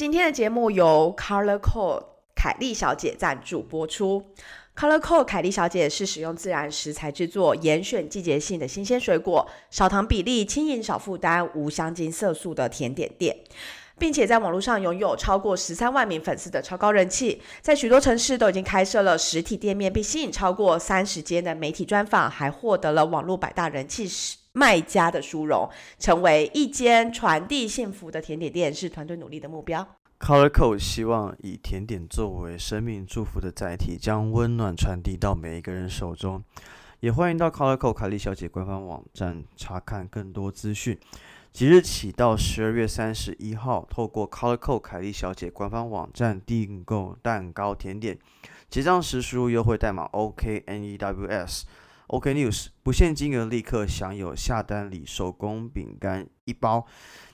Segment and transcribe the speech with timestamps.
[0.00, 2.04] 今天的节目由 Color Code
[2.34, 4.32] 凯莉小姐赞助播出。
[4.74, 13.36] Color Code 凯莉小姐是使用自然食材制作，严选季节性的新鲜水果，少糖比例，轻盈少负担，无香精色素的甜点店，
[13.98, 24.08] 并且在网络上拥有超过十三万名粉丝的超高人气，在许多城市都已经开设了实体店面，并吸引超过三十间的媒体专访，还获得了网络百大人气
[24.52, 29.86] 卖家的殊荣，成为一间传递幸福的甜点店，是团队努力的目标。
[30.18, 36.42] Colorco 希望以甜点作为生命祝福的载体，将温暖传递到每一个人手中。
[37.00, 40.98] 也欢迎到 Colorco 凯莉小姐官方网站查看更多资讯。
[41.52, 48.18] 即日起到十二月三十一号，透过 Colorco 凯莉小姐官方网站订购蛋糕甜点，
[48.68, 51.62] 结账时输入优惠代码 OKNEWS。
[52.18, 56.86] News 不限金额，立刻享有下单礼手工饼干一包。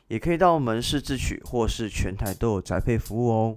[0.08, 3.56] 也可以到门市自取，或是全台都有宅配服务哦。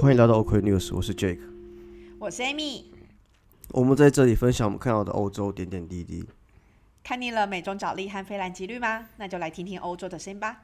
[0.00, 1.40] 欢迎来到 OK News，我是 Jake，
[2.20, 2.84] 我是 Amy。
[3.70, 6.24] 我们在这里分享我们看到的欧洲点点滴滴。
[7.04, 9.06] 看腻了美中角力和菲兰吉律吗？
[9.18, 10.62] 那就来听听欧洲的声音吧。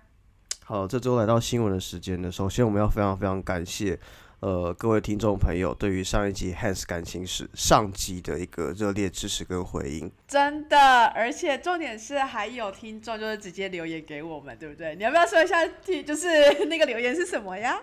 [0.65, 2.33] 好，这周来到新闻的时间呢。
[2.33, 3.99] 首先，我们要非常非常感谢，
[4.41, 10.11] 呃，各位听众朋友对于上一集 Hans 感情史上集的一个热烈支持跟回应。
[10.27, 14.97] 真的，而且重点是还有听众就是直接留言给我们，对不对？
[14.97, 15.59] 你要不要说一下，
[16.07, 17.79] 就是那个留言是什么呀？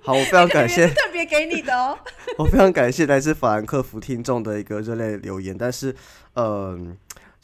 [0.00, 1.98] 好，我非常感谢， 特别给你的哦。
[2.38, 5.94] 我非常感谢来自法兰克福听众的一个热烈留言，但是，
[6.34, 6.96] 嗯，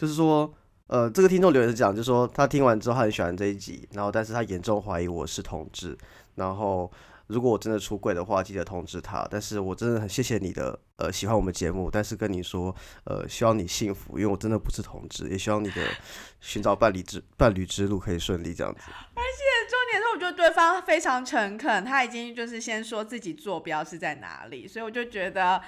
[0.03, 0.53] 就是说。
[0.89, 5.97] 呃，这个听众留言是讲，就是说他听完之后他很喜欢这一集，然后但是他严重怀疑我是同志，
[6.35, 6.91] 然后
[7.29, 9.27] 如果我真的出柜的话，记得通知他。
[9.31, 15.81] 但是我真的很谢谢你的呃喜欢我们节目，但是跟你说呃希望你幸福，因为我真的不是同志，也希望你的
[16.41, 18.81] 寻找伴侣之伴侣之路可以顺利这样子。
[19.15, 25.63] 而且重点是我觉得对方非常诚恳，他已经就是先说自己坐标是在哪里，所以我就觉得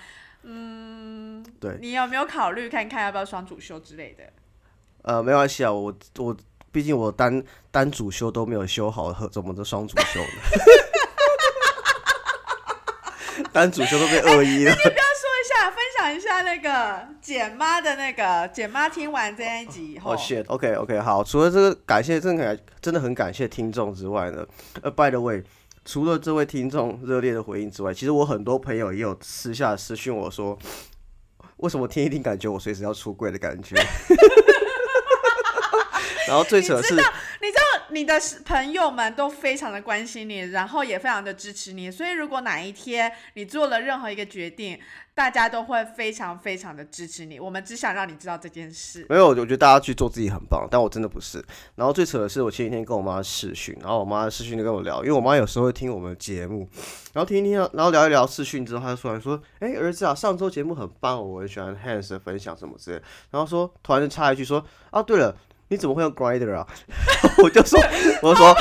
[0.44, 4.24] 嗯，对你有没有考虑看看要不要双主修之类的？
[5.02, 6.36] 呃，没关系啊，我我
[6.70, 10.26] 毕竟我单单主修都没有修好，和怎么的双主修呢？
[13.52, 14.70] 单主修都被恶意了。
[14.70, 20.12] 你不要说一下，分享一下那个简妈的那个简妈听完这一集以后。
[20.12, 21.22] 哦，shit，OK OK，好。
[21.22, 24.44] 除了这个感谢，真的真的很感谢听众之外呢，
[24.82, 25.42] 呃，by the way，
[25.84, 30.58] 除了这位听众热烈的回应之外，其实我很多朋友也有私下私讯我说，
[31.58, 33.76] 为什么听一听感觉我随时要出柜的感觉？
[36.26, 37.00] 然后最扯是，你，
[37.42, 44.76] 你知道你的朋友们都非常的关心你，然后也非常的支持你，所以如果哪一天你做了任何一个决定，
[45.14, 47.38] 大家都会非常非常的支持你。
[47.38, 49.06] 我们只想让你知道这件事。
[49.08, 51.40] 没有，我觉得大家去做自己很棒，但我真的不是。
[51.76, 56.68] 然后最扯的是，我前几天跟我妈视讯，然后我妈视讯就跟我聊，因为我妈有时候会听我们的节目，
[57.12, 63.00] 然后听一听，然后聊一聊视讯之后，她就突然说：“哎，儿子啊，上周节目很棒，我很喜欢 Hans 的分享什么之类。”
[63.30, 65.36] 然后说，突然就插一句说：“啊，对了。”
[65.68, 66.66] 你怎么会用 Grinder 啊？
[67.42, 67.80] 我就说，
[68.22, 68.48] 我说，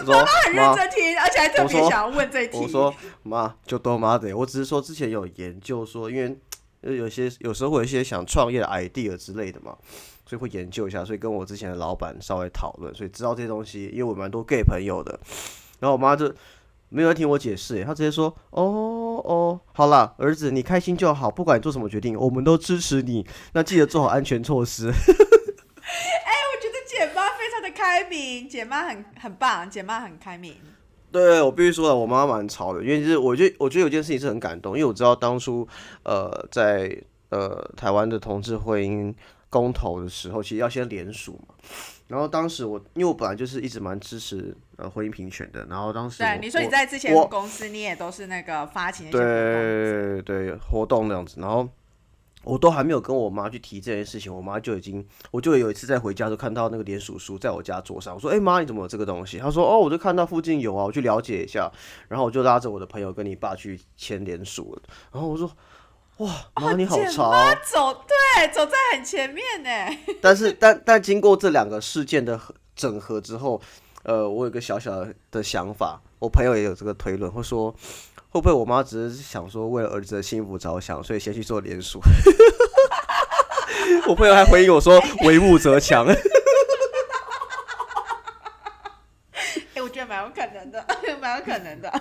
[0.00, 0.14] 我说，
[0.44, 2.58] 很认真听，而且还特别想要问这题。
[2.58, 4.36] 我说，妈，就多妈的。
[4.36, 9.76] 我只是说之前有研究说，因为有些有时候会有一些想创业的 idea 之类的嘛，
[10.26, 13.86] 所以会研究一下，所以跟我之前的老板稍微讨论，所以知道这些东西。
[13.92, 15.18] 因为我蛮多 gay 朋友的，
[15.80, 16.32] 然后我妈就
[16.90, 18.62] 没有听我解释，她直接说，哦
[19.24, 23.26] 哦，好啦，儿子，你开心就好，不管你做什么决定，我们都支持你。
[23.54, 24.92] 那记得做好安全措施。
[27.92, 30.54] 开明，姐妈很很棒，姐妈很开明。
[31.10, 35.68] 对，我必须说了，我妈蛮潮的，因为就是我觉得，我觉得有件事情是很感动，因为我知道当初
[36.04, 36.90] 呃在
[37.28, 39.14] 呃台湾的同志婚姻
[39.50, 41.54] 公投的时候，其实要先联署嘛。
[42.08, 51.68] 然后当时我，因为我本来就是一直蛮支持呃婚姻平权的，然后当时对你说你在之前公司，你也都是那个发起对对活动那样子，然后。
[52.44, 61.70] 我都还没有跟我妈去提这件事情，我妈就已经，我就有一次在回家就看到那个连署书在我家桌上，我说：“哎妈，你怎么有这个东西？”她说：“哦，我就看到附近有啊，我去了解一下。”
[62.08, 64.82] 然后我就拉着我的朋友跟你爸去签连署了。
[65.12, 65.50] 然后我说
[66.18, 66.30] ：“哇，
[66.60, 67.32] 妈你好潮！”
[67.64, 70.14] 走对，走在很前面呢。
[70.20, 72.40] 但是，但但经过这两个事件的
[72.74, 73.60] 整合之后，
[74.02, 77.72] 呃，我有个小小的想法，我朋友也有这个推论，会说。
[78.32, 82.00] 会不会我妈只是想说为了儿子的幸福着想，所以先去做连署？
[84.08, 86.06] 我朋友还回应我说：“为物则强。
[89.74, 90.82] ”哎，我觉得蛮有可能的，
[91.20, 91.92] 蛮有可能的。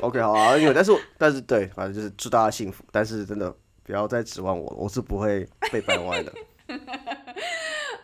[0.00, 6.32] OK，好啊，因为但是我但是对，反正就是祝大家幸福，但是真的不要再指望我了，我是不会被掰弯的。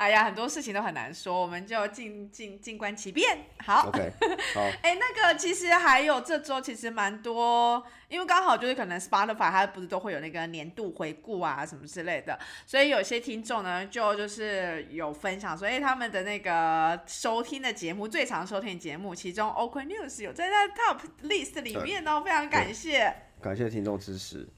[0.02, 3.46] 哎呀，很多事情都很难说，我们就静静静观其变。
[3.64, 4.12] 好，OK，
[4.52, 24.48] 好， 哎、那个其实还有这周其实蛮多，因为刚好就是可能 Spotify 它不是都会有那个年度回顾啊什么之类的，所以有些听众呢就就是有分享说，哎、他们的那个收听的节目最常收听的节目，其中 OK News 有在那 Top List 里面哦，非常感谢，感谢听众支持。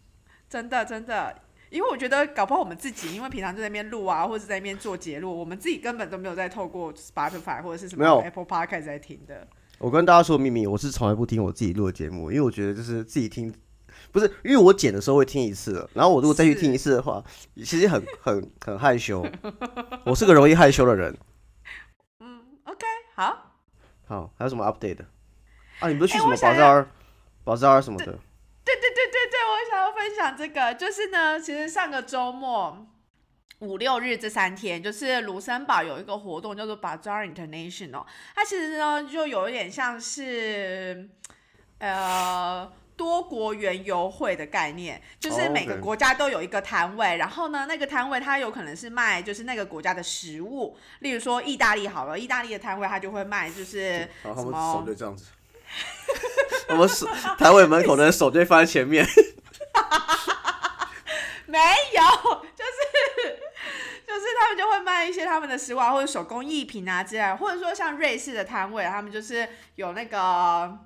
[0.49, 1.44] 真的真的。
[1.70, 9.46] 因为我觉得搞不好我们自己，因为平常就在那边录啊，或者在那边做节录，我们自己根本都没有在透过 Spotify 或者是什么 Apple Podcast 在听的。
[9.78, 13.52] 我跟大家说秘密，我是从来不听我自己录的节目，因为我觉得就是自己听，
[14.12, 17.22] 不是因为我剪的时候会听一次，然后我如果再去听一次的话，
[17.56, 19.26] 其实很很很害羞。
[20.05, 21.17] 我是个容易害羞的人。
[22.20, 22.87] 嗯，OK，
[23.17, 23.56] 好。
[24.06, 25.05] 好，还有什么 update 的？
[25.81, 26.88] 啊，你不是去什么哎我想宝藏儿、
[27.43, 28.19] 宝藏儿什么的？
[28.64, 32.87] 对对对对对，我想要分享这个，就是呢，其实上个周末
[33.61, 41.08] 五六日这三天，就是卢森堡有一个活动叫做 Bazaar International，它其实呢就有一点像是
[41.78, 42.72] 呃。
[42.96, 55.25] 多国园游会的概念，就是哦每个国家都有一个摊位然后呢，那个摊位它有可能是卖就是那个国家的食物，例如说意大利好了，意大利的摊位它就会卖就是什么手就这样子，
[56.69, 57.06] 我们是
[57.38, 59.06] 台尾门口的人手就会放在前面。
[61.46, 61.64] 没有，
[62.56, 62.70] 就是
[64.06, 70.78] 就是他们就会卖一些他们的食物啊，或者手工艺品啊之类的，或者说像瑞士的摊位，他们就是有那个。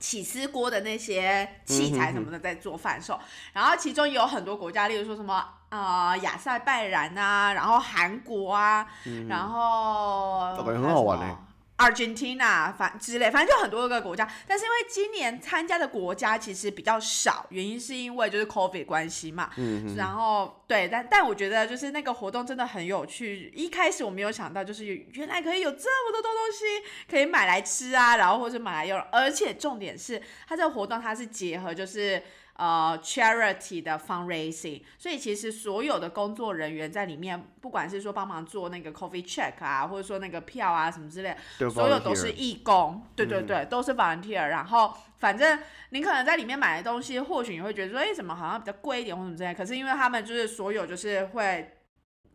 [0.00, 3.18] 起司锅的那些器材什么的在做贩售，
[3.54, 8.86] 然后其中有很多国家，例如说什么呃亚塞拜然啊，然后韩国啊，
[9.28, 14.28] 然后感觉很好玩欸还有什么 Argentina 反之类，反正就很多个国家。
[14.46, 19.50] 但是因为今年参加的国家其实比较少，原因是因为就是 COVID 关系嘛。
[19.56, 23.50] 嗯然后对，但但我觉得就是那个活动真的很有趣。
[23.54, 26.64] 一开始我没有想到，就是原来可以有这么多东西
[27.10, 32.22] 可以买来吃啊，然后或者买来用，而且重点是它这个活动它是结合就是。
[32.56, 41.36] 呃，charity 的 fundraising，所以其实所有的工作人员在里面，不管是说帮忙做那个 coffee check 啊，或者说那个票啊什么之类，
[41.68, 44.46] 所有都是义工，对对对，都是 volunteer。
[44.46, 45.58] 然后反正
[45.90, 49.52] 你可能在里面买的东西，或许你会觉得说，哎，怎么好像比较贵一点或什么之类。
[49.52, 51.76] 可是因为他们就是所有就是会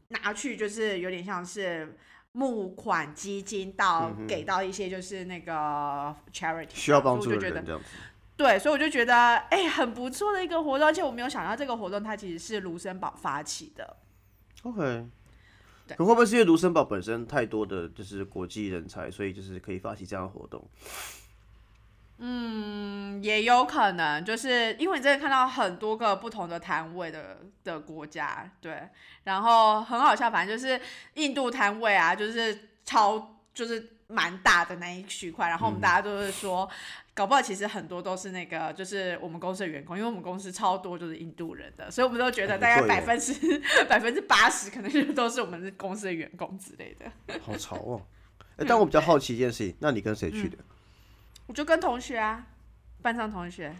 [0.09, 1.97] 拿去，就是有点像是
[2.33, 7.85] 募款基金到、给到一些就是那个 charity 需要帮助的人这样子。
[8.39, 9.13] 对，所以我就觉得
[9.49, 13.97] 哎、很不错的一个活动，而且我没有想到这个活动它其实是卢森堡发起的。
[14.63, 15.05] OK，
[15.85, 20.65] 对可会不会是因为卢森堡本身太多的就是国际人才，所以就是可以发起这样的活动？
[22.19, 28.87] 嗯，也有可能，就是因为你真的看到很多个不同的摊位的的国家，对，
[29.25, 30.79] 然后很好笑，反正就是
[31.15, 36.67] 印度摊位啊，就是超就是蛮大的那一区块，然后我们大家都是说，
[37.13, 43.33] 搞不好其实很多都是那个就是我们公司的员工，因为我们公司超多就是印度人的，所以我们都觉得大概百分之
[43.87, 47.05] 百分之八十可能就都是我们公司的员工之类的。
[47.39, 48.01] 好潮哦！
[48.57, 50.57] 哎、但我比较好奇一件事情，那你跟谁去的？
[51.45, 52.47] 我就跟同学啊，
[53.01, 53.73] 班上同学。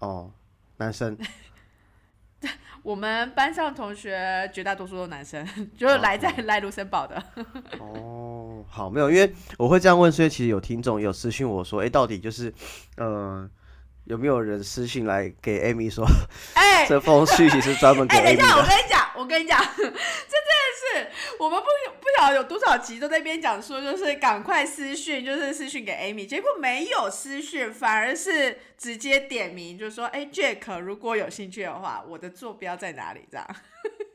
[0.00, 0.30] 哦，
[0.78, 1.16] 男生。
[2.82, 5.44] 我们班上同学绝大多数都男生，
[5.76, 7.20] 就是来在来卢森堡的。
[7.80, 8.25] 哦，
[8.68, 12.52] 好，没有，因为我会这样问，是因为其实有听众有私信我说，哎、到底就是，
[12.96, 13.48] 呃，
[14.04, 16.06] 有没有人私信来给 Amy 说，
[16.54, 18.62] 哎、 这封讯息是专门给哎、等一下，我？
[18.62, 19.94] 跟你讲，我跟你讲， 这真的
[20.78, 21.66] 是我们不
[22.00, 33.20] 不晓得有多少集都在那边讲说，就是赶快私讯，就是私讯给 Amy，结果没有私讯，反而是直接点名，就说，哎、c k 如果有兴趣的话，我的坐标在哪里？
[33.30, 33.46] 这样。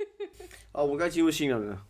[0.72, 1.82] 哦，我该进入新人了。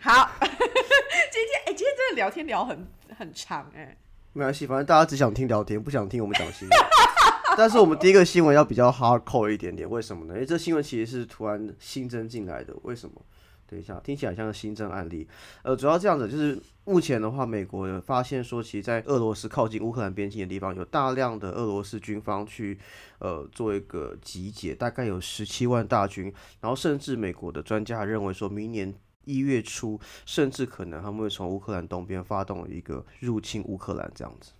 [0.00, 2.86] 好， 今天哎、今天真的聊天聊很
[3.16, 3.96] 很长哎、
[4.32, 6.78] 没关系，反正大家只想听聊天，不想听我们讲新闻。
[7.58, 10.34] 但是我们第一个新闻要比较 hardcore 一点点，为什么呢？
[10.34, 13.20] 因为这新闻其实是突然新增进来的，为什么？
[13.66, 15.28] 等一下，听起来像是新增案例。
[15.62, 22.78] 呃，主要这样子，就是目前的话，美国发现说，其实，在俄罗斯靠近乌克兰边境的地方，有大量的俄罗斯军方去
[23.18, 28.94] 呃做一个集结，大概有十七万大军，然后甚至美国的专家认为说，明年
[29.28, 34.52] 一月初，甚至可能他们会从乌克兰东边发动一个入侵乌克兰这样子。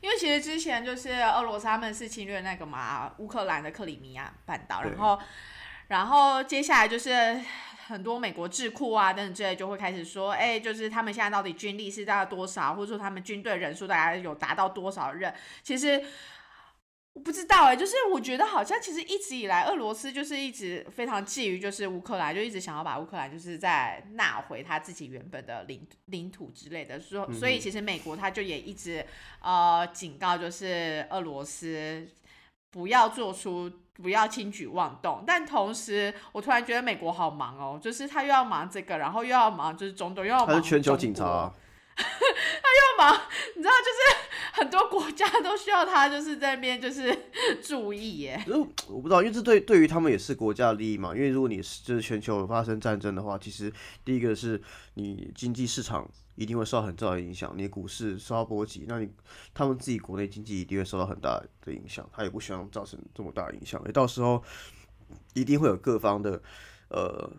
[0.00, 5.18] 因为其实之前就是俄罗斯他们是侵略那个嘛乌克兰的克里米亚半岛，然后
[5.88, 7.38] 然后接下来就是
[7.88, 15.34] 很多美国智库啊等等之类就会开始说，哎，就是他们现在到底军力是大概多少，或者说他们军队人数大概有达到多少人？
[15.62, 16.02] 其实。
[17.12, 27.00] 我不知道哎，就是我觉得好像其实一直以来，俄罗斯就是一直非常觊觎，就是乌克兰，就一直想要把乌克兰就是在纳回他自己原本的领领土之类的。
[27.00, 29.04] 说，所以其实美国他就也一直
[29.42, 32.06] 呃警告，就是俄罗斯
[32.70, 35.24] 不要做出不要轻举妄动。
[35.26, 41.52] 但同时，我突然觉得美国好忙哦，就是他又要忙这个，然后又要忙就是中东，又要忙全球警察。
[42.00, 43.20] 他又忙，
[43.56, 47.16] 你知道，就是很多国家都需要他，就是在那边就是
[47.62, 48.42] 注意耶。
[48.88, 51.14] 我不知道，因为这对对于他们也是国家利益嘛。
[51.14, 53.72] 因为如果你是就是全球发生战争的话，其实
[54.04, 54.60] 第一个是
[54.94, 59.08] 你经济市场一定会受到很大的影响，你股市受到波及，那你
[59.54, 62.08] 他们自己国内经济一定会受到很大的影响。
[62.12, 64.42] 他也不希望造成这么大的影响，而到时候
[65.34, 66.42] 一定会有各方的
[66.88, 67.30] 呃。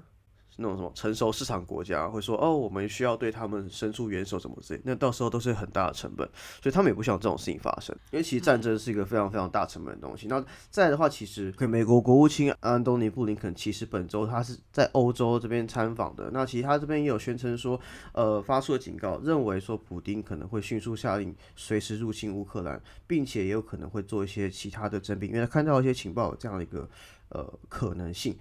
[0.57, 6.27] 那种什么成熟市场国家会说哦，我们需要对他们伸出援手，什么之类，那到时候都是很大的成本，
[6.61, 7.95] 所以他们也不希望这种事情发生。
[8.11, 10.27] 因为其实战争是一个非常非常大成本的东西。
[10.27, 16.29] 那再的话，其实美国国务卿安东尼布林肯其实本周他是在欧洲这边参访的。
[16.31, 17.79] 那其实他这边也有宣称说，
[18.13, 26.89] 呃，发出了警告，认为说普丁可能会迅速下令随时入侵乌克兰，并且也有可能会做一些其他的征兵，因为他看到一些情报有这样的一个
[27.29, 28.37] 呃可能性。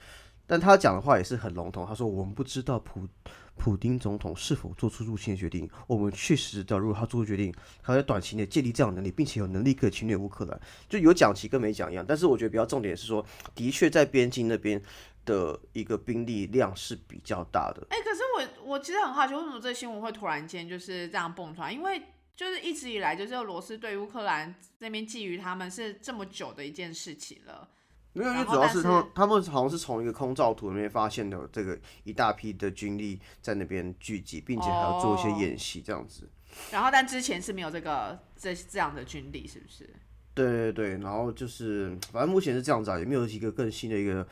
[0.50, 1.86] 但他讲的话也是很笼统。
[1.86, 3.06] 他说：“我们不知道普
[3.54, 5.70] 普丁总统是否做出入侵的决定。
[5.86, 12.04] 我们确实知道，如果他做出决定，他在短期内建立这样能力，并且有能力可以侵略乌克兰，就有讲其跟没讲一样。
[12.04, 14.82] 但是我觉得比较重点是说，的确在边境那边
[15.24, 17.86] 的一个兵力量是比较大的。
[17.90, 21.70] 哎，可是我我其实很好奇，为什么这新闻会突然间就是这样蹦出来？
[21.70, 22.02] 因为
[22.34, 27.68] 就是一直以来，就是俄罗斯对乌克兰那边觊觎他们是这么久的一件事情了。”
[28.12, 36.28] 没有，因为主要是他们，他们好像是从一个空照图里面发现的这个一大批的军力在那边聚集，并且还要做一些演习这样子。
[36.72, 39.88] 然后，但之前是没有这个这这样的军力，是不是？
[40.34, 44.26] 对对对，然后就是反正目前是这样子啊，也没有一个更新的一个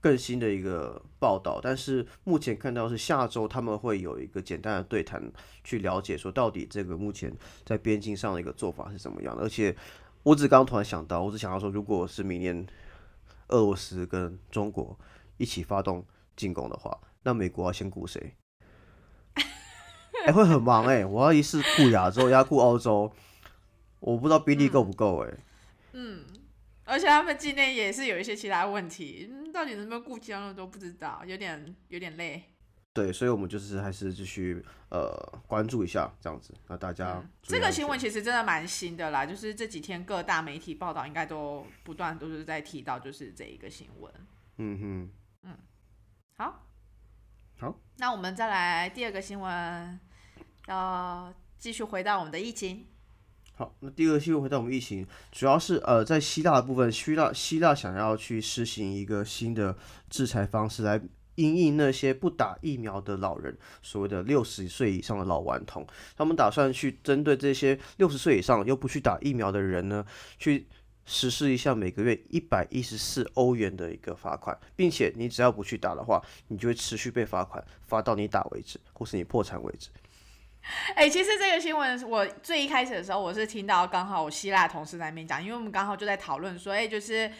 [0.00, 1.60] 更新的一个报道。
[1.62, 5.22] 但是目前看到是下周他们会有一个简单的对谈，
[5.62, 7.32] 去了解说到底这个目前
[7.64, 9.44] 在边境上的一个做法是怎么样的。
[9.44, 9.76] 而且
[10.24, 12.66] 我只刚刚突然想到，我只想到说，如果是明年。
[13.50, 14.98] 俄罗斯跟中国
[15.36, 16.04] 一起发动
[16.34, 18.36] 进攻的话，那美国要先顾谁？
[20.26, 21.04] 哎，会很忙哎！
[21.04, 23.10] 我要一次顾亚洲，要顾欧洲，
[24.00, 25.34] 我不知道兵力够不够哎。
[25.92, 26.24] 嗯，
[26.84, 32.49] 而且他们境内也是有一些其他问题，到底能不能顾其他的都不知道，有点有点累。
[32.92, 35.08] 对，所以我们就是还是继续呃
[35.46, 44.12] 关注一下这样子，那大家这个新闻其实真的蛮新的啦，就是这几天各大媒体报道应该都不断都是在提到就是这一个新闻。
[44.56, 45.10] 嗯哼，
[45.44, 45.56] 嗯，
[46.36, 46.66] 好，
[47.60, 50.00] 好，那我们再来第二个新闻，
[50.66, 52.86] 要继续回到我们的疫情。
[53.54, 59.78] 好，那第二个新闻回到我们疫情，主要是呃在希腊的部分，希腊希腊想要去实行一个新的
[60.08, 61.00] 制裁方式来。
[61.40, 70.04] 因应那些不打疫苗的老人，所谓的六十岁以上的老顽童，他们打算去针对这些六十岁以上又不去打疫苗的人呢，
[70.38, 70.66] 去
[71.06, 79.88] 实施一下每个月一百一十四欧元的一个罚款，并且你只要不去打的话，你就会持续被罚款，罚到你打为止，或是你破产为止。
[80.94, 87.30] 哎，其实这个新闻我最一开始的时候，我是听到刚好我希腊同事在那边讲，因为我们刚好就在讨论说，哎，就是。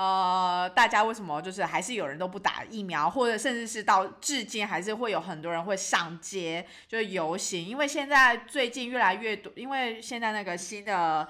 [0.00, 7.62] 呃，大家为什么就是还是有人都不打疫苗，或者甚至是到至今还是会有很多人会上街就是游行？
[7.62, 11.28] 因为现在最近越来越多，因为现在那个新的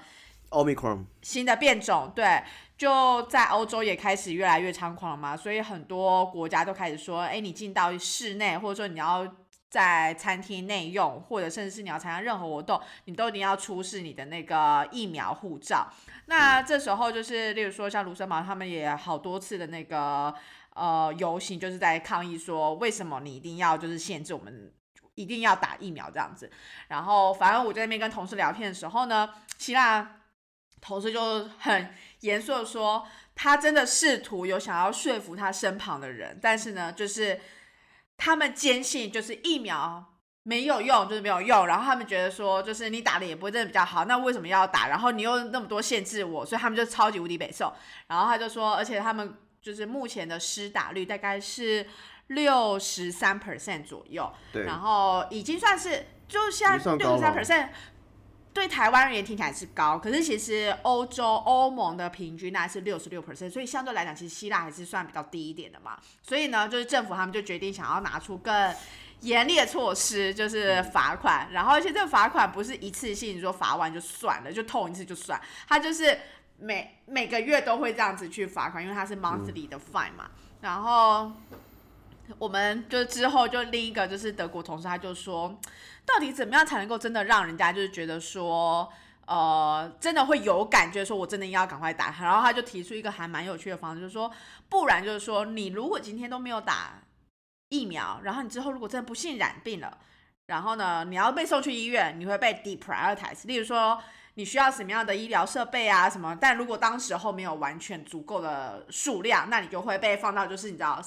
[0.51, 2.41] Omicron 新的变种，对，
[2.77, 9.27] 就在欧洲也开始越来越猖狂了嘛，所以很多国家都开始说，哎，你进到室内，或者说你要
[9.71, 15.89] 在餐厅内用，或者甚至是你要参加任何活动，你都一定要出示你的那个疫苗护照。
[16.25, 20.35] 那这时候就是，例如说像卢森堡，他们也好多次的那个
[20.73, 24.73] 呃游行，就是在抗议说，为什么你一定要就是限制我们
[25.15, 26.51] 一定要打疫苗这样子。
[26.89, 30.17] 然后反正我在那边跟同事聊天的时候呢，希腊
[30.81, 37.39] 同事就很严肃的说，他真的试图有想要说服他身旁的人，但是呢，就是
[38.21, 40.05] 他们坚信就是疫苗。
[40.43, 41.67] 没有用，就是没有用。
[41.67, 44.87] 然后他们觉得说，就是你打的也不会真的比较好，那为什么要打？
[44.87, 47.71] 然后你又那么多限制我，所以他们就超级无敌北宋。
[48.07, 51.85] 然后他就说，而且他们就是目前的施打率大概是
[52.25, 54.33] 六十三 percent 左右。
[54.51, 54.63] 对。
[54.63, 57.69] 然后已经算是，就现在六十三 percent，
[58.53, 65.97] 对台湾而言听起来是高，可是其实欧洲欧盟的平均大概是六十六 percent，所以相对来讲，其实希腊还是算比较低一点的嘛。
[66.21, 68.75] 所以呢，就是政府他们就决定想要拿出更
[69.21, 71.47] 严厉的措施，就是罚款。
[71.51, 76.19] 然后而且这个罚款不是一次性说罚完就算了，就痛一次就算，它就是
[76.57, 80.29] 每每个月都会这样子去罚款，因为它是 monthly 的 fine 嘛。
[80.59, 81.31] 然后
[82.37, 85.59] 我们就之后就另一个就是德国同事，他就说。
[86.03, 88.91] 到底怎么样才能够真的让人家就是觉得说，
[89.27, 92.13] 呃，真的会有感觉，说我真的要赶快打。
[92.19, 94.29] 然后他就提出一个还蛮有趣的方式，就是说，
[94.67, 97.03] 不然就是说，你如果今天都没有打
[97.69, 99.95] 疫苗，然后你之后如果真的不幸染病了，
[100.47, 103.45] 然后呢，你要被送去医院，你会被 deprioritize。
[103.45, 104.01] 例如说，
[104.33, 106.35] 你需要什么样的医疗设备啊什么？
[106.41, 110.99] 但如果当时候没有完全足够的数量，那你就会被放到就是你知道，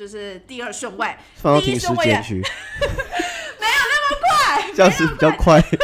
[0.00, 2.42] 就是第二顺位，放到停尸间去。
[4.74, 5.76] 这样子比较快， 就是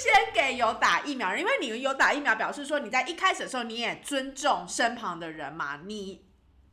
[0.00, 6.20] 先给有打疫苗，因为你有打疫苗，表示说你在一开始的时候你也尊重身旁的人嘛，你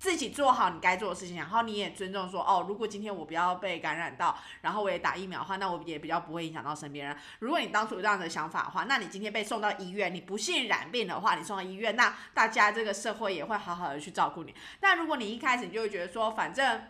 [0.01, 7.15] 自己做好你该做的事情，然后你也尊重说，哦，如果今天我不要被感染到，然后我也打疫苗的话，那我也比较不会影响到身边人。
[7.37, 14.55] 如果你当初有这样的想法的话，那你今天被送到医院，你不幸染病的话，你送到医院，那大家这个社会也会好好的去照顾你。
[14.79, 16.81] 但如果你一开始你就会觉得说，反正。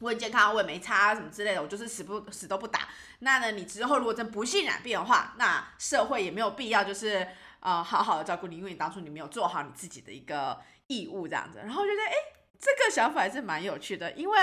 [0.00, 2.88] 我很健康，我也没差什么之类的，我就是死不死都不打。
[3.18, 7.28] 那呢，你之后如果真不幸染病的话，那社会也没有必要就是
[7.60, 10.58] 呃好好的照顾你，因为你当初你没有做好你自己的一个
[10.90, 11.60] 义务这样子。
[11.60, 12.14] 然后觉得哎，
[12.58, 14.38] 这个想法还是蛮有趣的，因为。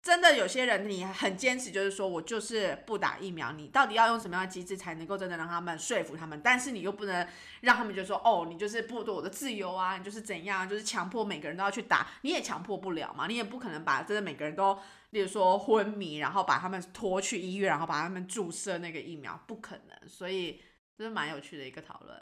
[0.00, 3.50] 真的有些人，你很坚持，就是说我就是不打疫苗。
[3.50, 6.40] 你到底要用什么样的机制才能够真的让他们说服他们？
[6.42, 7.26] 但是你又不能
[7.62, 13.26] 让他们就说哦，你就是剥夺我的自由啊，你就是怎样，就是强迫每个人都要去打，你也强迫不了嘛。
[13.26, 14.78] 你也不可能把真的每个人都，
[15.10, 20.08] 例如说昏迷，然后把他们拖去医院，然后把他们注射那个疫苗，不可能。
[20.08, 20.62] 所以
[20.96, 22.16] 这是蛮有趣的一个讨论。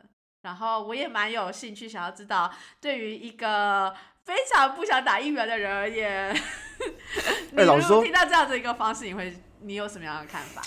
[0.46, 2.48] 然后我也蛮有兴趣想要知道，
[2.80, 3.92] 对于一个。
[4.26, 6.34] 非常不想打疫苗的人而言，
[7.54, 10.60] 你如果听到这样的一个方式，你会你有什么样的看法？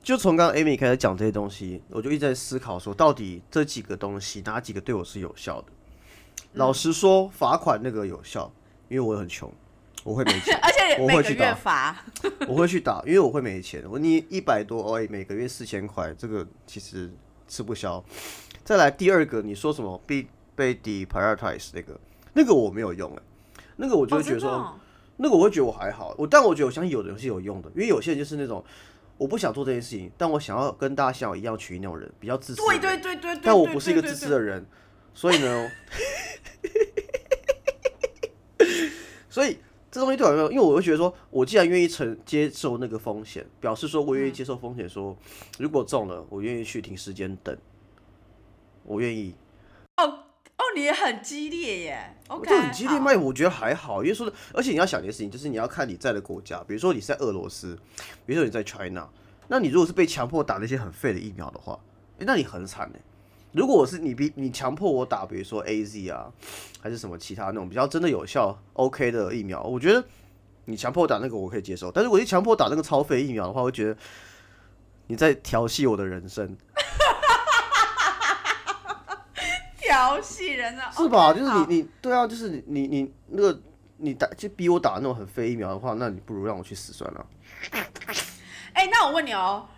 [0.00, 5.72] 就从刚刚 Amy 开始讲这些东西，我就一直在思考说，到底这几个东西哪几个对我是有效的？
[6.52, 8.52] 老实说，罚款那个有效，
[8.88, 9.52] 因为我很穷，
[10.04, 12.04] 我会没钱， 而且我会去打罚，
[12.46, 13.82] 我会去打，因为我会没钱。
[13.90, 17.12] 我你一百多，哎，每个月四千块，这个其实
[17.48, 18.04] 吃不消。
[18.64, 20.00] 再来第二个，你说什么？
[20.06, 21.98] 被被 deprioritize 那个？
[22.34, 23.22] 那个我没有用哎，
[23.76, 24.74] 那个我就会觉得说，
[25.16, 28.64] 那个我会觉得我还好，我但我觉得我相信有的人是有用的，因为有些人就是那种
[29.18, 32.62] 我不想做这件事情，但我想要跟大家像我一样取那种人，比较自私。
[32.66, 33.38] 对对对对。
[33.42, 34.64] 但我不是一个自私的人，
[35.12, 35.70] 所以呢，
[39.28, 39.58] 所以
[39.90, 45.16] 这东西对我来说，因为我会觉得说，我既然愿意承接受那个风险，表示说我愿意接受风险，说
[45.58, 47.54] 如果中了，我愿意去停时间等，
[48.84, 49.34] 我愿意。
[49.96, 50.18] 哦。
[50.58, 52.16] 哦，你也很激烈耶！
[52.28, 57.76] 我就很激烈卖，我觉得还好，因为说的，而且你要想一件事情，就是你要看你在的国家，比如说你在俄罗斯，
[58.24, 59.08] 比如说你在 China，
[59.48, 61.80] 那你如果是被强迫打那些很废的疫苗的话，
[62.20, 63.00] 哎，那你很惨哎。
[63.50, 66.30] 如果我是你逼你强迫我打，比如说 A Z 啊，
[66.80, 70.04] 还是什么其他那种比较真的有效 OK 的疫苗，我觉得
[70.66, 73.96] 你强迫打那个我可以接受，但是我一强迫打那个超废疫苗的话，我觉得
[75.08, 76.56] 你在调戏我的人生。
[79.92, 80.90] 调戏人啊？
[80.90, 81.34] 是吧？
[81.34, 83.62] 就是你你对啊，就是你你你那个
[83.98, 87.26] 你打就逼我打那种很非疫苗的话，那你不如让我去死算了。
[88.72, 89.68] 哎，那我问你哦，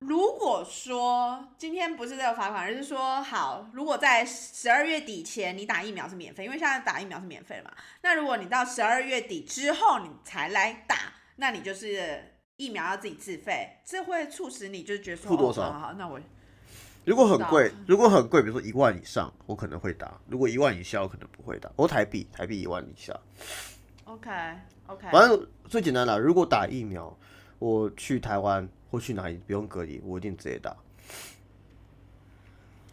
[0.00, 7.70] 如果说今天不是这个罚款，而是说好，如果在十二月底前你打疫苗是免费，因为现在打疫苗是免费的嘛。
[8.02, 10.96] 那如果你到十二月底之后你才来打，
[11.36, 15.72] 那你就是疫苗要自己自费，这会促使你就是觉得说付多少？
[15.72, 16.20] 好，那我。
[17.04, 21.70] 如果很贵，如果很贵，比如说一万以上，我可能会打；如果一万以下，我可能不会打。
[21.76, 23.14] 我台币，台币一万以下。
[24.04, 25.08] OK，OK。
[25.12, 27.14] 反正最简单的，如果打疫苗，
[27.58, 30.74] 我去台湾或去哪里不用隔离，我一定直接打。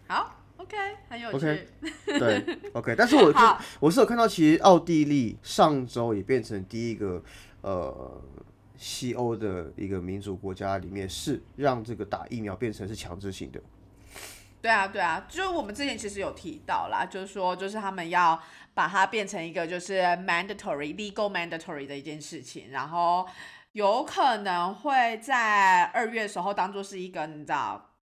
[0.08, 0.76] 好，OK，
[1.08, 1.68] 很有趣。
[2.06, 2.94] 对， OK。
[2.98, 3.40] 但是我就
[3.80, 7.24] 我是有看到，其实奥地利上周也变成第一个
[7.62, 8.22] 呃
[8.76, 13.62] 西欧的一个民主国家里面，是让这个打疫苗变成是强制性的。
[14.62, 18.42] 对啊，对啊，就是我们之前其实有提到啦，就是说，就是他们要
[18.74, 23.28] 把它变成一个就是 mandatory legal mandatory 的一件事情，然后
[23.72, 27.96] 有可能会在二月的时候当做是一个你知道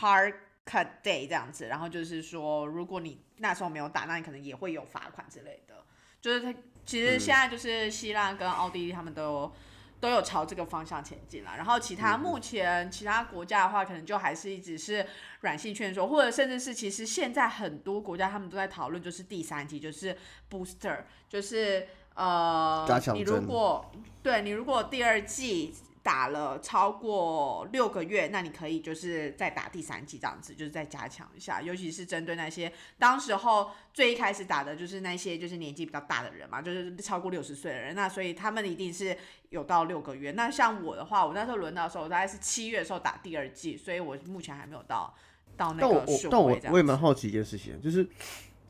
[0.00, 5.76] hard cut day 这样子，然后就是说，如果你那时候没有打，那你可能也会有罚款之类的。
[6.20, 6.52] 就是他
[6.84, 9.52] 其实现在就是希腊跟奥地利他们都
[10.00, 11.52] 都有朝这个方向前进了。
[11.56, 15.06] 然后其他目前其他国家的话，可能就还是一直是
[15.40, 20.16] 软性劝说，或者甚至是其实现在很多国家他们都在讨论，就是第三季，就是
[20.50, 23.90] booster，就是呃你如果
[24.22, 25.74] 对你如果第二季。
[26.06, 40.30] 打了超过六个月，那你可以就是再打第三剂这样子，就是再加强一下，尤其是针对那些当时候最一开始打的就是那些就是年纪比较大的人嘛，就是超过六十岁的人，那所以他们一定是有到六个月。
[40.30, 45.12] 那像我的话，我那时候轮到的时候，我大概是七月的时候打第二剂，所以我目前还没有到
[45.56, 48.08] 到那个顺我但我我也蛮好奇一件事情，就是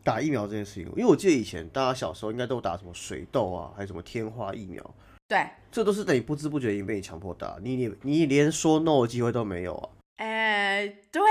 [0.02, 4.82] 打疫苗这件事情，因为我记得以前大家小时候应该都打什么水痘啊，还有什么天花疫苗，
[5.28, 9.88] 对，这都是等你不知不觉已经被你强迫打，你你你连说 no 的机会都没有啊。
[10.16, 11.22] 哎、对，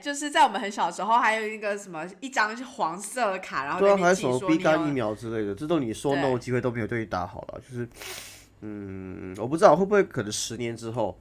[0.00, 7.88] 就是在我们很小的时候，还有一个什么一张是黄色的卡，然后对啊，还有什么说 B 肝疫苗之类的，这都你说 no 的机会都没有对你打好了，就是，
[8.62, 11.16] 嗯，我不知道会不会可能十年之后，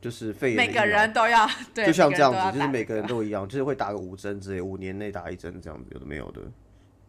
[0.00, 6.42] 就是肺炎每个人都要 对，就像这样子，就是每个人都一样，就是会打个五针之类，五年内打一针这样子，有的没有的。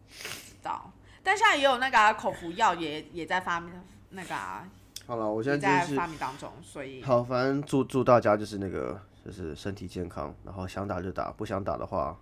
[0.08, 3.70] 知道，但现在也有那个啊、口服药也也在发明，
[4.10, 4.68] 那个、啊、
[5.06, 12.18] 好了，我现也在在真的发明当中，所以好，反正祝祝大家就是那个就是身体健康，然后想打就打，不想打的话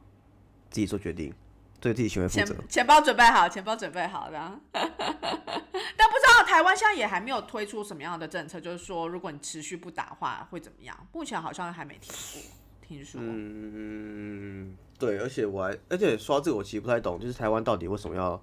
[0.71, 1.33] 自己做决定，
[1.81, 2.55] 对自己行为负钱责。
[2.69, 4.61] 钱包准备好，钱包准备好的。
[4.73, 10.97] 但不知道台湾现在也还没有推出什么样的政策，就是说如果你持续不打的话会怎么样？
[11.13, 12.43] 目前好像还没听过，
[12.87, 13.21] 听说。
[13.23, 18.41] 嗯，对，而且我还，而且说到这个，我其实不太懂，就是台湾到底为什么要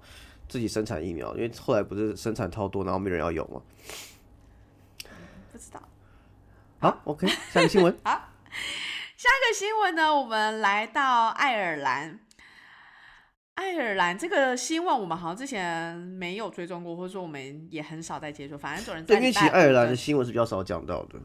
[0.48, 1.34] 自己生产疫苗？
[1.34, 3.60] 因为后来不是生产超多，然后没人要用吗？
[5.52, 5.82] 不知道。
[6.78, 7.96] 好，OK，下个新闻。
[8.04, 8.10] 好
[9.16, 12.20] 下一个新闻呢，我们来到爱尔兰。
[13.54, 18.58] 爱尔兰这个新闻，我们好像之前没有追踪过，或者说我们也很少在接触。
[18.58, 21.18] 反正有人对，在因为其爱尔兰的新闻是比较少讲到的。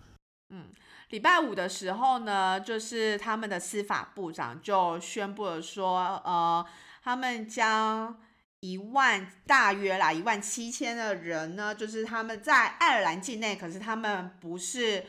[0.49, 0.65] 嗯
[1.09, 6.65] 礼拜五的时候呢，就是他们的司法部长就宣布了说，呃，
[7.03, 8.17] 他们将
[8.61, 15.05] 一万大约啦一万七千的人呢，就是他们在爱尔兰境内，可是他们不是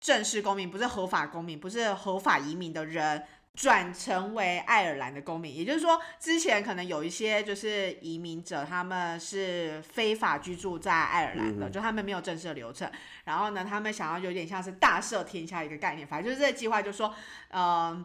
[0.00, 3.24] 正式公民，不是合法公民，不是合法移民的人。
[3.56, 12.90] 转成为爱尔兰的公民，也就是说，之前可能有一些就是移民者，他们是非法居住在爱尔兰的，嗯就他们没有正式的流程。
[13.22, 17.14] 然后呢，他们想要有点像是大赦天下一个概念，反正就是这个计划，就是说，
[17.50, 18.04] 嗯、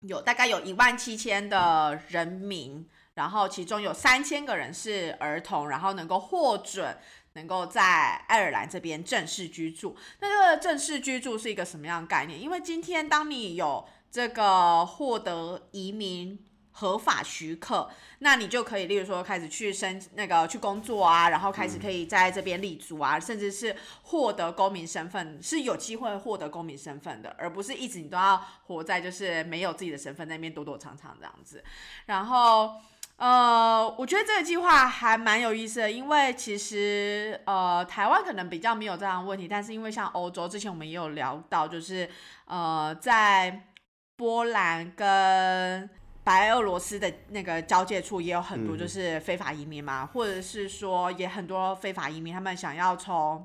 [0.00, 2.84] 有大概有一万七千的人民，
[3.18, 6.96] 然后其中有三千个人是儿童，然后能够获准。
[7.34, 12.40] 能够在爱尔兰这边正式居住，那这个正式居住是一个什么样的概念？
[12.40, 16.36] 因为今天当你有这个获得移民
[16.72, 17.88] 合法许可，
[18.20, 31.62] 那你就可以，例如说开始去申那个去工作啊，然后开始可以在这边立足啊，甚至是获得公民身份，是有机会获得公民身份的，而不是一直你都要活在就是没有自己的身份那边躲躲藏藏这样子。
[32.06, 32.80] 然后，
[33.18, 42.08] 呃，我觉得这个计划还蛮有意思的，因为其实呃台湾可能比较没有这样的问题，但是因为像欧洲之前我们也有聊到，就是
[42.44, 43.64] 呃在
[44.16, 45.90] 波兰跟
[46.22, 48.78] 白俄罗斯的那个交界处也有很多嗯。
[48.78, 53.44] 就是非法移民嘛，或者是说也很多非法移民，他们想要从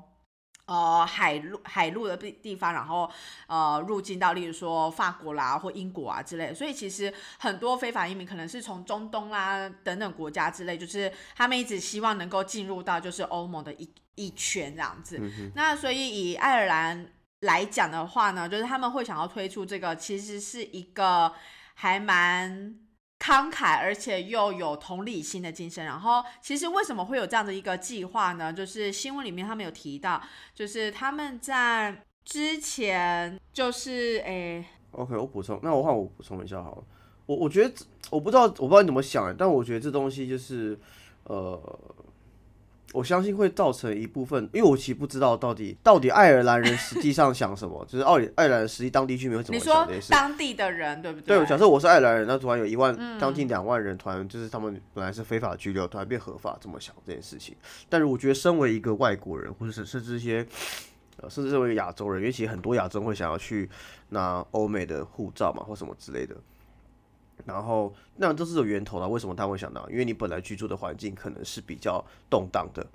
[0.66, 3.10] 呃海陆海陆的地地方，然后
[3.46, 15.20] 呃入境到例如说法国啦或英国啊之类的，所以其实很多非法移民可能是从中东啦等等国家之类，就是他们一直希望能够进入到就是欧盟的一一圈这样子。
[15.54, 21.32] 那所以以爱尔兰来讲的话呢，就是他们会想要推出这个，其实是一个
[21.74, 22.74] 还蛮
[23.24, 25.82] 慷慨，而且又有同理心的精神。
[25.82, 28.52] 然后，其实为什么会有这样的一个计划呢？
[28.52, 30.20] 就是新闻里面他们有提到，
[30.54, 34.62] 就是他们在之前就是诶。
[34.90, 36.84] OK，我补充，那我换我补充一下好了。
[37.24, 37.74] 我我觉得
[38.10, 40.78] 我不知道，我不知道你怎么想，但我觉得这东西就是，
[41.22, 41.58] 呃，
[42.94, 50.12] 我相信会造成一部分，因为我其实不知道到底到底爱尔兰人实际上想什么， 就是奥里爱尔兰实际当地居民会怎么想这件事。
[50.12, 51.46] 当地的人对不对，对？
[51.46, 57.56] 假设我是爱尔兰人，那突然有一万，嗯将近两万人，突然就是他们本来是非法拘留，突然变合法，这么想这件事情。
[57.88, 60.46] 但是我觉得，身为一个外国人，或者是甚至一些，
[61.16, 63.68] 呃，甚至作为亚洲人，因为其实很多亚洲人会想要去
[64.10, 66.36] 拿欧美的护照嘛，或什么之类的。
[67.44, 69.08] 然后，那这是有源头的。
[69.08, 69.88] 为什么他会想到？
[69.90, 72.86] 因为你本来居住的环境可能是比较动荡的，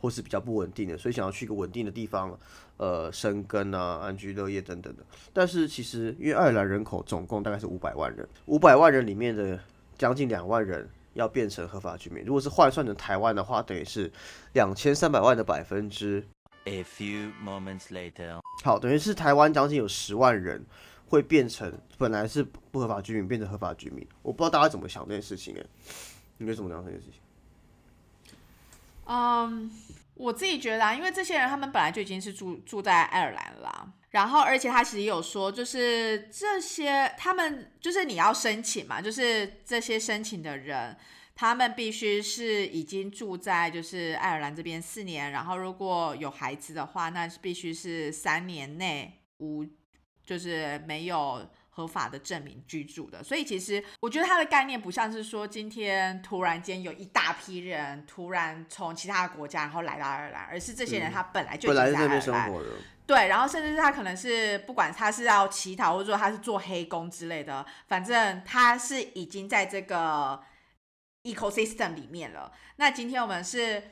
[0.00, 2.38] 或是比较不稳定的，所以想要去一个稳定的地方，
[2.76, 5.02] 呃，生根啊、安居乐业等等的。
[5.32, 9.58] 但是其实，因为爱尔兰人口总共大概是五百万人，五百万人里面的
[9.96, 12.22] 将近两万人要变成合法居民。
[12.24, 14.12] 如果是换算成台湾的话，等于是
[14.52, 16.22] 两千三百万的百分之
[16.64, 18.40] A few moments later.
[18.62, 20.64] 好，等于是台湾将近有十万人
[21.06, 25.64] 会变成本来是不合法居民变成合法居民，我不知道大家怎么想这件事情哎，
[26.38, 27.20] 你们怎么想这件事情？
[29.04, 29.70] 嗯，
[30.14, 40.96] 我自己觉得啊，因为这些人他们本来就已经是住住在爱尔兰啦，然后而且他其实也有说，就是这些他们就是你要申请嘛，就是这些申请的人，
[41.36, 49.64] 他们必须是已经住在就是爱尔兰这边四年，然后如果有孩子的话，那必须是三年内无
[50.26, 51.48] 就是没有。
[51.76, 62.70] 合法的证明居住的，所以其实我觉得它的概念不像是说今天突然间有一大批人突然从其他国家然后来到爱尔兰，而是这些人他本来就本来在那边生活的，
[63.06, 70.42] 对，然后甚至是他可能是不管他是要乞讨或者说他是做黑工之类的，反正他是已经在这个
[71.24, 72.50] ecosystem 里面了。
[72.76, 73.82] 那今天我们是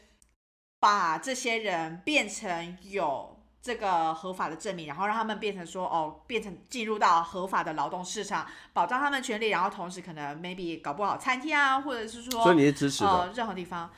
[0.80, 3.33] 把这些人变成有。
[3.64, 13.90] 这个合法的证明，然后让他们变成说哦，变成进入到合法的劳动市场，保障他们权利，然后同时可能 maybe 搞不好餐厅啊，或者是说，所以你是支持的，任何地方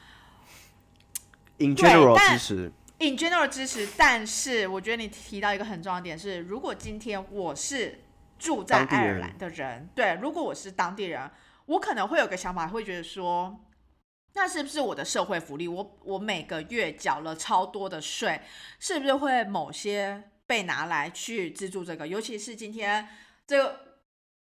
[1.59, 8.05] ，in general 支持，in general 支持，但是我觉得你提到一个很重要的点是，如果今天我是
[8.38, 11.29] 住在爱尔兰的人，对，如果我是当地人，
[11.64, 13.59] 我可能会有个想法，会觉得说。
[14.37, 15.66] 那是不是我的社会福利？
[15.66, 18.38] 我我每个月缴了超多的税，
[18.79, 22.07] 是不是会某些被拿来去资助这个？
[22.07, 23.09] 尤其是今天
[23.46, 23.86] 这个。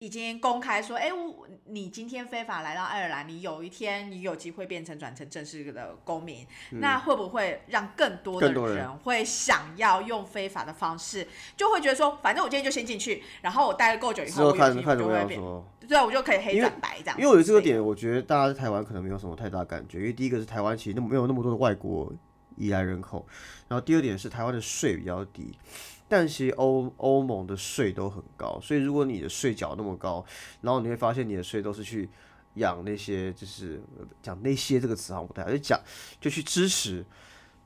[0.04, 15.42] 已经公开说，哎，我你今天非法来到爱尔兰，你有一天你有机会变成转成正式的公民，那会不会让更多的人会想要用非法的方式，就会觉得说，反正我今天就先进去，然后我待了够久以后，我有机会就会变，
[15.88, 17.18] 对，我就可以黑转白这样。
[17.18, 22.12] 因为有这个点，我觉得大家在台湾可能没有什么太大感觉，因为第一个是台湾其实没有那么多的外国
[22.58, 23.26] 依赖人口，
[23.70, 25.58] 然后第二点是台湾的税比较低。
[26.16, 30.24] 但其实欧欧盟的税都很高，所以如果你的税缴那么高，
[30.62, 32.08] 然后你会发现你的税都是去
[32.54, 33.82] 养那些，就是
[34.22, 35.82] 讲那些这个词好像不太好，就讲
[36.22, 37.04] 就去支持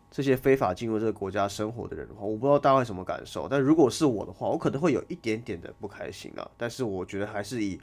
[0.09, 3.49] 这些非法进入这个国家生活的人的话，我不知道大家会什么感受。
[3.49, 6.49] 但如果是我的话，我可能会有一点点的不开心啊。
[6.55, 7.77] 但是我觉得还是以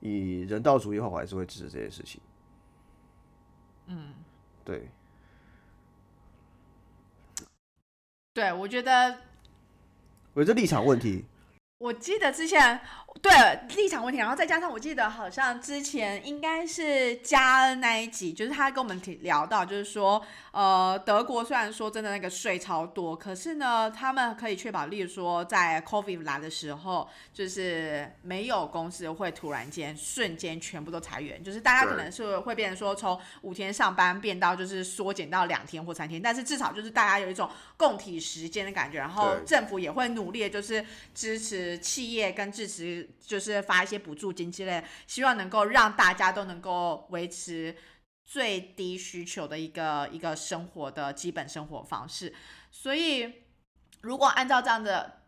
[0.00, 2.18] 以人道主义的话，我还是会支持这件事情。
[3.88, 4.14] 嗯，
[4.64, 4.88] 对，
[8.32, 9.27] 对我觉得。
[10.38, 11.24] 我这立场问题。
[11.78, 12.80] 我记得之前
[13.22, 13.32] 对
[13.76, 41.78] 立场问题，然后再加上我记得好像之前应该是加恩那一集，就是他跟我们提聊到，就是说，呃，德国虽然说真的那个税超多，可是呢，他们可以确保，例如说在 COVID 来的时候，就是没有公司会突然间瞬间全部都裁员，就是大家可能是会变成说从五天上班变到就是缩减到两天或三天，但是至少就是大家有一种共体时间的感觉，然后政府也会努力就是支持。
[41.78, 47.76] 企业跟支持就是发一些补助金之类，希望能够让大家都能够维持
[48.24, 52.34] 最低需求的一个一个生活的基本生活方式。
[52.70, 53.44] 所以，
[54.02, 55.22] 如果按照这样的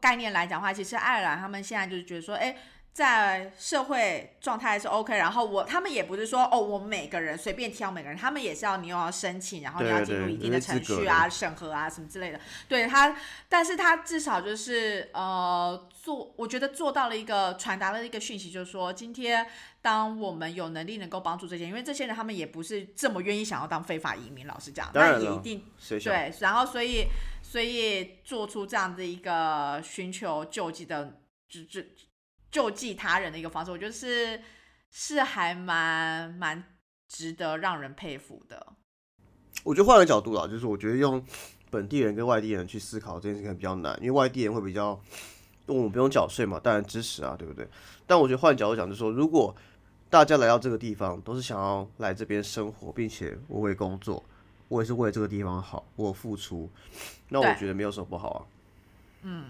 [0.00, 2.56] 概念来讲的话，其实爱尔兰他们现在就是觉得说，哎。
[2.94, 12.38] 在社会状态是 OK，然后我他们也不是说哦，我每个人随便挑每个人，他们也是要你又要申请，然后你要进入一定的程序啊、审核啊什么之类的。
[12.68, 13.16] 对他，
[13.48, 19.44] 但是他至少就是呃做，我觉得做到了一个传达了一个讯息，就是说今天
[19.82, 25.64] 当我们有能力能够帮助这些，因为这些人他们也不是这么愿意想要当非法移民，老实讲，那也一定
[26.04, 27.08] 对，然后所以
[27.42, 31.80] 所以做出这样的一个寻求救济的，就就。
[32.54, 34.40] 救济他人的一个方式，我觉得是
[34.88, 36.62] 是还蛮蛮
[37.08, 38.74] 值得让人佩服的。
[39.64, 41.20] 我觉得换个角度啦，就是我觉得用
[41.68, 44.96] 本地人跟外地人去思考这件事情比较难，因为外地人会比较，
[45.66, 47.68] 我们不用缴税嘛，当然支持啊，对不对？
[48.06, 49.52] 但我觉得换角度讲，就是说，如果
[50.08, 54.22] 大家来到这个地方都是想要来这边生活，并且我为工作，
[54.68, 56.70] 我也是为这个地方好，我付出，
[57.28, 58.40] 那我觉得没有什么不好啊。
[59.22, 59.46] 嗯，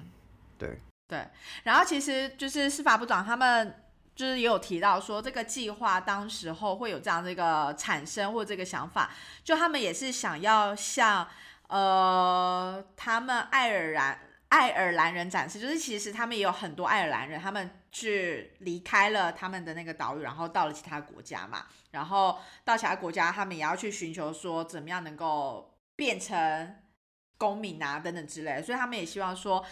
[0.56, 0.78] 对。
[1.06, 1.28] 对，
[1.64, 3.84] 然后其实就是司法部长他们
[4.16, 9.10] 就是也有提到说，这个计划当时候会有这样的一个产生或这个想法，
[9.44, 11.28] 就他们也是想要向
[11.68, 26.76] 呃他们爱尔兰爱尔兰人展示，就是其实他们也有很多爱尔兰人，他们去离开了他们的那个岛屿，然后到了其他国家嘛，然后到其他国家，他们也要去寻求说怎么样能够变成
[27.36, 29.62] 公民啊等等之类，所以他们也希望说。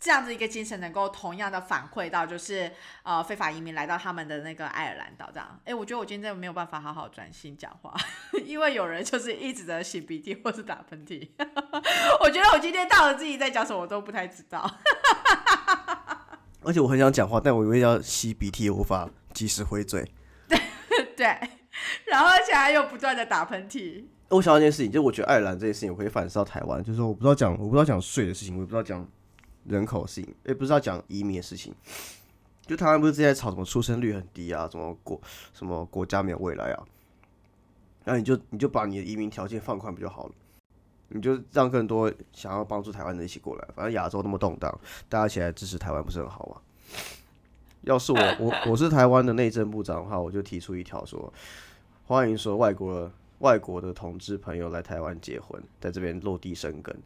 [0.00, 5.60] 这样子一个精神能够同样的反馈到，就是呃非法移民来到他们的那个爱尔兰岛这样。
[5.66, 7.94] 哎，我觉得我今天真的没有办法好好专心讲话，
[8.46, 11.28] 因为有人就是一直在擤鼻涕或是打喷嚏。
[12.24, 14.78] 我觉得我今天到了自己在讲什么我都不太知道。
[16.64, 20.10] 而且我很想讲话，但我因为要吸鼻涕，无法及时回嘴。
[21.16, 21.26] 对，
[22.06, 24.04] 然后而且还有不断的打喷嚏。
[24.30, 29.06] 我想到一件事情，就是我觉得爱尔兰这件事情，我可以反思到台湾，就是说我不知道讲，我不知道讲税的事情，我也不知道讲
[29.70, 31.74] 人口的事情，也不是要讲移民的事情。
[32.66, 35.20] 就台湾不是之前吵什么出生率很低啊，什么国
[35.54, 36.84] 什么国家没有未来啊，
[38.04, 40.32] 那你就你就把你的移民条件放宽不就好了？
[41.08, 44.72] 你就让更多想要帮助台湾的一起过来，反正亚洲那么动荡，
[45.08, 46.60] 大家起来支持台湾不是很好吗？
[47.82, 51.32] 要是我我我是台湾的内政部长的话，我就提出一条说，
[52.06, 56.96] 欢迎说外国外国的同志朋友来台湾结婚，在这边落地生根。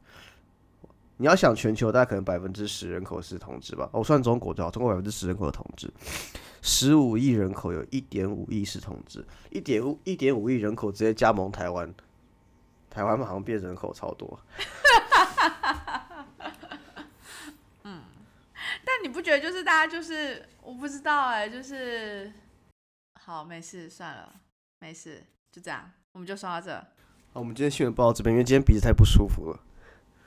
[1.16, 5.88] 你要想全球大概可能百分之十人口是同志吧，我算中国就好，中国百分之十人口的同志，
[6.60, 11.94] 十五亿人口有一点五亿是同志，一点五一点五亿人口直接加盟台湾，
[12.90, 14.38] 台湾好像变人口超多。
[17.84, 18.02] 嗯
[18.84, 22.32] 但你不觉得就是大家就是我不知道哎、就是
[23.20, 24.34] 好没事算了，
[24.80, 25.22] 没事
[25.52, 26.72] 就这样，我们就说到这。
[27.32, 29.60] 好，我们今天新闻报到这边，因为今天鼻子太不舒服了。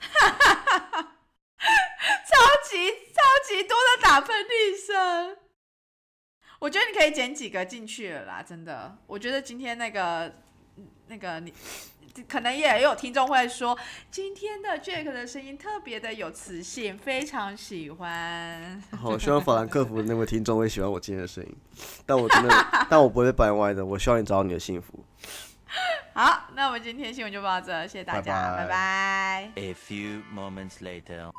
[2.78, 5.36] 级超级多的打喷嚏声。
[6.60, 8.96] 我觉得你可以剪几个进去了啦，真的。
[9.06, 10.32] 我觉得今天那个
[11.06, 11.52] 那个你
[12.28, 13.78] 可能也有听众会说，
[14.10, 18.82] 今天的 Jack 的声音特别的有磁性，非常喜欢。
[19.00, 21.56] 好，希望法兰克福的那位听众会喜欢我今天的声音，
[22.04, 23.86] 但我真的，但我不会掰歪的。
[23.86, 25.04] 我希望你找到你的幸福。
[26.12, 31.30] 好，那我们今天新闻就报到这，谢谢大家，拜拜拜拜 A few moments later.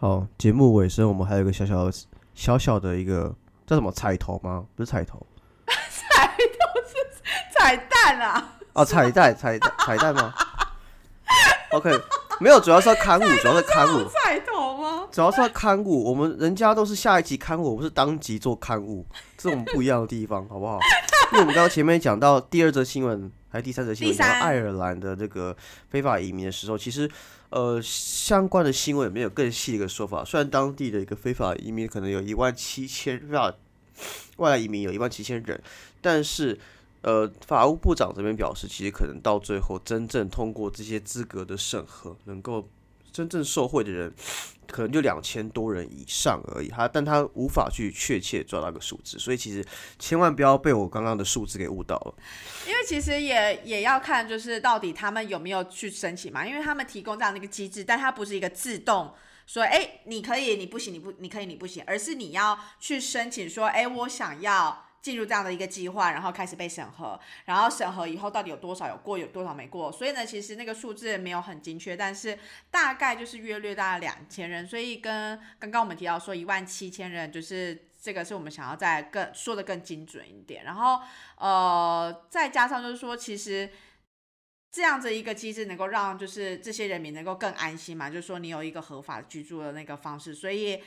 [0.00, 1.92] 好，节目尾声我们还有一个小小的
[2.34, 3.36] 小小的一个
[3.66, 4.64] 叫什么彩头吗？
[4.74, 5.26] 不是彩头
[5.90, 8.56] 彩头是彩蛋啊！
[8.72, 10.32] 哦，彩蛋彩蛋彩蛋吗
[11.72, 11.90] ？OK，
[12.40, 15.06] 没有，主要是要刊物，主要是刊物，彩头吗？
[15.12, 16.02] 主要是要刊物。
[16.02, 19.04] 我们人家都是下一集刊物，我们是当集做刊物，
[19.36, 20.78] 这是我们不一样的地方，好不好？
[21.32, 25.54] 因为我们刚刚前面讲到第二则新闻，还是第三则新闻，讲到爱尔兰的这个
[25.90, 27.06] 非法移民的时候，其实
[27.50, 30.24] 呃相关的新闻也没有更细的一个说法。
[30.24, 33.54] 虽然当地的一个非法移民可能有一万七千万
[34.38, 35.60] 外来移民有一万七千人，
[36.00, 36.58] 但是
[37.02, 42.66] 呃法务部长这边表示，其实可能到最后真正通过这些资格的审核，能够
[43.12, 44.12] 真正受贿的人。
[44.70, 49.66] 可能就两千多人以上而已，他但他无法去确切抓到个数字，所以其实
[49.98, 52.14] 千万不要被我刚刚的数字给误导了。
[52.68, 59.12] 因为其实也也要看，就是到底他们有没有去申请嘛，因为他们提供这样的一个机制，但它不是一个自动
[59.44, 72.38] 说，哎，你可以，你不行，你不，你可以，你不行，而是你要去申请说，哎，我想要进入这样的一个计划，然后开始被审核，然后审核以后到底有多少有过，有多少没过，所以呢，其实那个数字没有很精确，但是
[72.70, 81.00] 大概就是约略大概两千人，所以跟刚刚我们提到说一万七千人，就是这个是我们想要再更说的更精准一点，然后
[81.36, 83.70] 呃，再加上就是说，其实。
[84.72, 90.80] 这样子一个机制能够让就是这些人民能够更安心嘛，就是说你有一个合法居住的那个方式，所以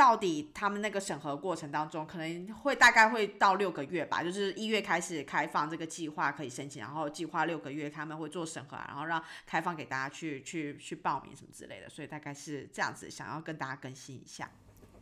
[0.00, 14.50] 到底他们那个审核过程当中，可能会大概会到六个月吧，就是一月开始开放这个计划可以申请，然后计划六个月他们会做审核，然后让开放给大家去去去报名什么之类的，所以大概是这样子，想要跟大家更新一下。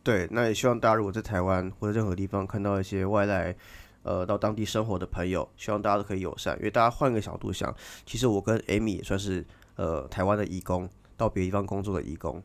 [0.03, 3.55] 对，那也希望大家如果在台湾或者任何地方看到一些外来，
[4.03, 7.73] 呃，到当地生活的朋友，希望大家都可以友善，因为大家换个角度想，
[8.05, 9.45] 其实我跟 Amy 也算是
[9.77, 12.43] 呃台湾的义工，到别地方工作的义工，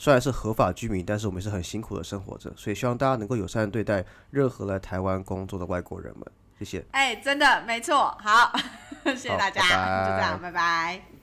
[0.00, 6.26] 虽然是合法居民，但是我们是很辛苦的生活着，所以希望大家能够友善地对待任何来台湾工作的外国人们，
[6.58, 6.82] 谢谢。
[6.92, 8.50] 哎，真的没错，好，
[9.04, 11.19] 谢谢大家，拜拜就这样，拜拜。